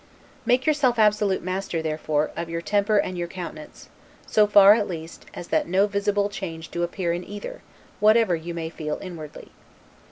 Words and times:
Make 0.47 0.65
yourself 0.65 0.97
absolute 0.97 1.43
master, 1.43 1.79
therefore, 1.83 2.31
of 2.35 2.49
your 2.49 2.59
temper 2.63 2.97
and 2.97 3.15
your 3.19 3.27
countenance, 3.27 3.89
so 4.25 4.47
far, 4.47 4.73
at 4.73 4.87
least, 4.87 5.27
as 5.35 5.49
that 5.49 5.67
no 5.67 5.85
visible 5.85 6.27
change 6.27 6.69
do 6.69 6.81
appear 6.81 7.13
in 7.13 7.23
either, 7.23 7.61
whatever 7.99 8.35
you 8.35 8.55
may 8.55 8.71
feel 8.71 8.97
inwardly. 8.99 9.51